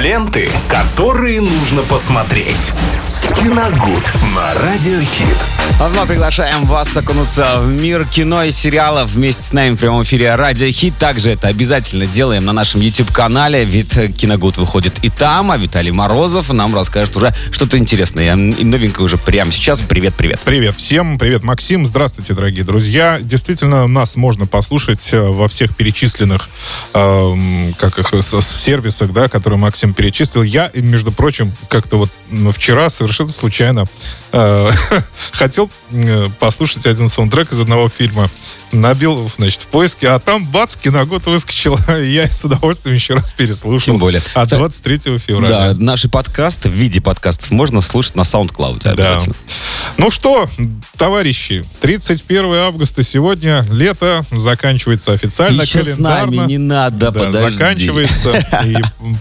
[0.00, 2.72] Ленты, которые нужно посмотреть.
[3.36, 5.36] Киногуд на Радиохит.
[5.78, 10.02] А вновь приглашаем вас окунуться в мир кино и сериалов вместе с нами в прямом
[10.02, 10.96] эфире Радио Хит.
[10.98, 16.52] Также это обязательно делаем на нашем YouTube-канале, ведь Киногуд выходит и там, а Виталий Морозов
[16.52, 19.80] нам расскажет уже что-то интересное и новенькое уже прямо сейчас.
[19.80, 20.40] Привет-привет.
[20.44, 23.18] Привет всем, привет Максим, здравствуйте, дорогие друзья.
[23.20, 26.50] Действительно, нас можно послушать э, во всех перечисленных
[26.92, 28.12] эм, как их,
[28.42, 30.42] сервисах, да, которые Максим перечислил.
[30.42, 32.10] Я, между прочим, как-то вот
[32.54, 33.86] вчера совершенно случайно
[34.32, 34.70] э,
[35.32, 38.30] хотел э, послушать один саундтрек из одного фильма.
[38.72, 41.76] Набил, значит, в поиске, а там, бац, киногод выскочил.
[41.88, 43.94] Я с удовольствием еще раз переслушал.
[43.94, 44.22] Тем более.
[44.34, 45.72] От 23 февраля.
[45.72, 49.34] Да, наши подкасты в виде подкастов можно слушать на SoundCloud обязательно.
[49.34, 49.54] Да.
[49.96, 50.48] Ну что,
[50.96, 56.32] товарищи, 31 августа сегодня, лето, заканчивается официально, Еще календарно.
[56.32, 57.56] с нами не надо, да, подожди.
[57.56, 58.46] заканчивается.
[58.64, 58.76] И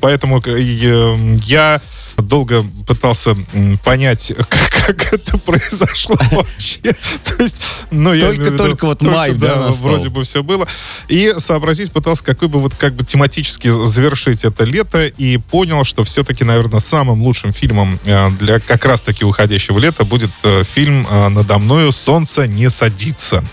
[0.00, 1.80] поэтому э, я
[2.18, 3.36] долго пытался
[3.84, 6.80] понять, как, как это произошло вообще.
[7.22, 10.66] То есть, ну, я только, виду, только вот май, да, вроде бы все было.
[11.08, 16.04] И сообразить пытался, какой бы вот как бы тематически завершить это лето, и понял, что
[16.04, 21.28] все-таки, наверное, самым лучшим фильмом э, для как раз-таки уходящего лета будет э, фильм э,
[21.28, 23.44] «Надо мною солнце не садится».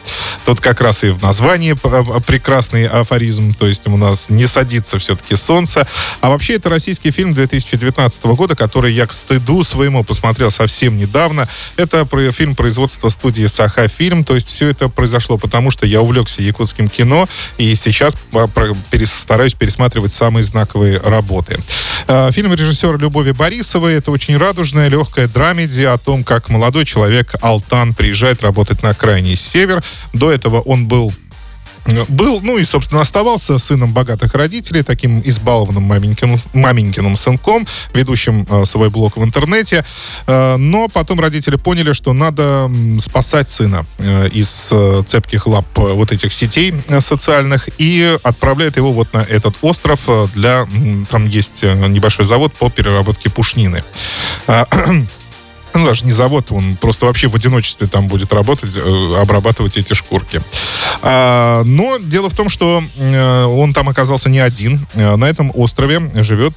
[0.45, 1.73] Тут как раз и в названии
[2.21, 5.87] прекрасный афоризм, то есть у нас не садится все-таки солнце.
[6.21, 11.47] А вообще это российский фильм 2019 года, который я к стыду своему посмотрел совсем недавно.
[11.77, 14.23] Это фильм производства студии Саха Фильм.
[14.23, 18.15] То есть все это произошло потому, что я увлекся якутским кино и сейчас
[19.05, 21.59] стараюсь пересматривать самые знаковые работы.
[22.07, 23.95] А, фильм режиссера Любови Борисовой.
[23.95, 29.35] Это очень радужная, легкая драмеди о том, как молодой человек Алтан приезжает работать на крайний
[29.35, 29.83] север.
[30.13, 31.13] До этого он был
[32.07, 38.65] был, ну и, собственно, оставался сыном богатых родителей, таким избалованным маменькиным, маменькиным сынком, ведущим э,
[38.65, 39.83] свой блог в интернете.
[40.27, 45.93] Э, но потом родители поняли, что надо спасать сына э, из э, цепких лап э,
[45.93, 50.67] вот этих сетей э, социальных и отправляют его вот на этот остров э, для...
[51.09, 53.83] Там есть э, небольшой завод по переработке пушнины.
[55.73, 59.93] Ну, даже не завод, он просто вообще в одиночестве там будет работать, э, обрабатывать эти
[59.93, 60.41] шкурки.
[61.01, 64.85] А, но дело в том, что э, он там оказался не один.
[64.95, 66.53] Э, на этом острове живет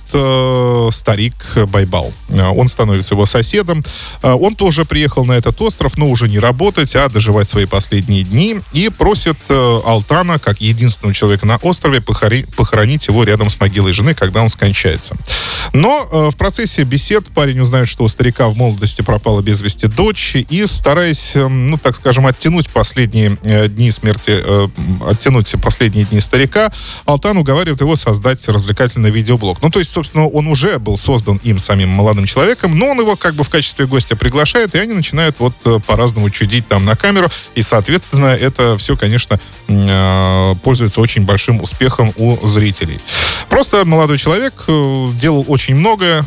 [0.92, 1.34] старик
[1.69, 2.12] Байбал.
[2.30, 3.82] Он становится его соседом.
[4.22, 8.60] Он тоже приехал на этот остров, но уже не работать, а доживать свои последние дни.
[8.72, 14.42] И просит Алтана, как единственного человека на острове, похоронить его рядом с могилой жены, когда
[14.42, 15.16] он скончается.
[15.72, 20.37] Но в процессе бесед парень узнает, что у старика в молодости пропала без вести дочь,
[20.37, 24.69] и стараясь, эм, ну, так скажем, оттянуть последние э, дни смерти, э,
[25.06, 26.72] оттянуть последние дни старика,
[27.04, 29.62] Алтан уговаривает его создать развлекательный видеоблог.
[29.62, 33.16] Ну, то есть, собственно, он уже был создан им самим молодым человеком, но он его
[33.16, 36.97] как бы в качестве гостя приглашает, и они начинают вот э, по-разному чудить там на
[36.97, 39.38] камеру, и, соответственно, это все, конечно,
[40.62, 43.00] пользуется очень большим успехом у зрителей.
[43.48, 46.25] Просто молодой человек делал очень много,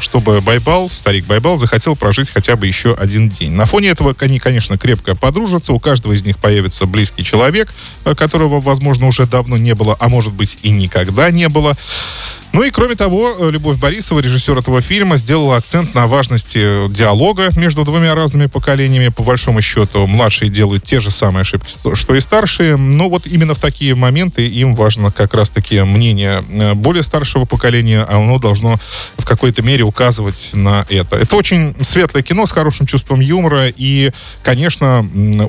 [0.00, 3.52] чтобы Байбал, старик Байбал, захотел прожить хотя бы еще один день.
[3.52, 5.72] На фоне этого они, конечно, крепко подружатся.
[5.72, 7.72] У каждого из них появится близкий человек,
[8.04, 11.74] э, которого, возможно, уже давно не было, а может быть и никогда не было.
[12.54, 17.50] Ну и кроме того, э, Любовь Борисова, режиссер этого фильма, сделала акцент на важности диалога
[17.56, 19.08] между двумя разными поколениями.
[19.08, 23.54] По большому счету, младшие делают те же самые ошибки, что и старшие, но вот именно
[23.54, 28.78] в такие моменты им важно как раз-таки мнение э, более старшего поколения, а оно должно
[29.18, 31.16] в какой-то мере указывать на это.
[31.16, 34.12] Это очень светлое кино с хорошим чувством юмора, и,
[34.44, 35.00] конечно,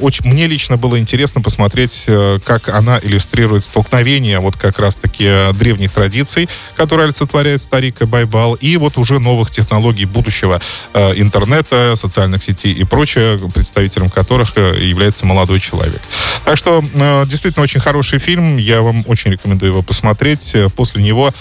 [0.02, 5.92] очень, мне лично было интересно посмотреть, э, как она иллюстрирует столкновение вот как раз-таки древних
[5.92, 10.62] традиций, которые который олицетворяет старик Байбал, и вот уже новых технологий будущего
[10.94, 16.02] э, интернета, социальных сетей и прочее, представителем которых э, является молодой человек.
[16.46, 20.56] Так что э, действительно очень хороший фильм, я вам очень рекомендую его посмотреть.
[20.78, 21.34] После него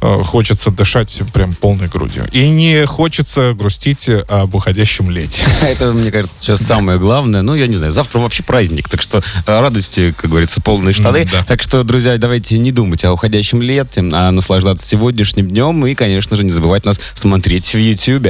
[0.00, 2.26] э, хочется дышать прям полной грудью.
[2.32, 5.42] И не хочется грустить об уходящем лете.
[5.60, 7.42] Это, мне кажется, сейчас самое главное.
[7.42, 9.20] Ну, я не знаю, завтра вообще праздник, так что э,
[9.60, 11.28] радости, как говорится, полные штаны.
[11.30, 11.44] Да.
[11.44, 16.36] Так что, друзья, давайте не думать о уходящем лете, а наслаждаться сегодняшним днем и, конечно
[16.36, 18.28] же, не забывать нас смотреть в YouTube.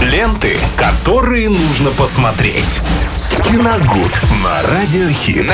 [0.00, 2.80] Ленты, которые нужно посмотреть.
[3.44, 5.52] Киногуд на Радиохит.